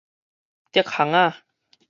[0.71, 1.43] 竹巷仔